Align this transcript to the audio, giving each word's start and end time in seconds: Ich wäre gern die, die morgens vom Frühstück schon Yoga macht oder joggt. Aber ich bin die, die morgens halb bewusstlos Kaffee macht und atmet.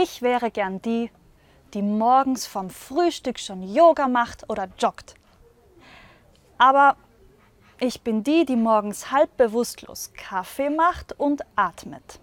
Ich 0.00 0.22
wäre 0.22 0.52
gern 0.52 0.80
die, 0.80 1.10
die 1.74 1.82
morgens 1.82 2.46
vom 2.46 2.70
Frühstück 2.70 3.40
schon 3.40 3.64
Yoga 3.64 4.06
macht 4.06 4.48
oder 4.48 4.68
joggt. 4.78 5.16
Aber 6.56 6.96
ich 7.80 8.02
bin 8.02 8.22
die, 8.22 8.44
die 8.44 8.54
morgens 8.54 9.10
halb 9.10 9.36
bewusstlos 9.36 10.12
Kaffee 10.14 10.70
macht 10.70 11.18
und 11.18 11.42
atmet. 11.56 12.20